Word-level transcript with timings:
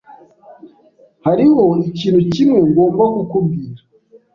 Hariho 1.25 1.61
ikintu 1.89 2.19
kimwe 2.33 2.59
ngomba 2.69 3.03
kukubwira. 3.15 3.81